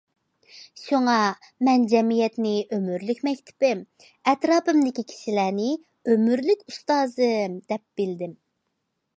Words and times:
شۇڭا 0.83 1.17
مەن 1.67 1.83
جەمئىيەتنى 1.91 2.53
ئۆمۈرلۈك 2.77 3.21
مەكتىپىم، 3.27 3.85
ئەتراپىمدىكى 4.31 5.05
كىشىلەرنى 5.13 5.69
ئۆمۈرلۈك 6.13 6.65
ئۇستازىم 6.73 7.61
دەپ 7.73 7.87
بىلدىم. 8.03 8.35